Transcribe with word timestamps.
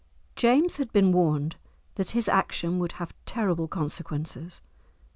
James 0.35 0.77
had 0.77 0.91
been 0.91 1.11
warned 1.11 1.57
that 1.93 2.09
his 2.09 2.27
action 2.27 2.79
would 2.79 2.93
have 2.93 3.13
terrible 3.27 3.67
consequences. 3.67 4.59